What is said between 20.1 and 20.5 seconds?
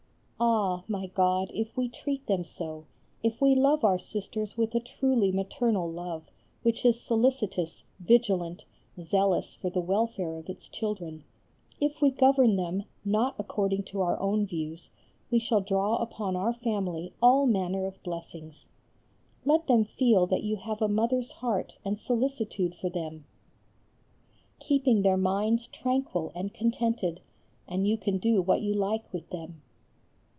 that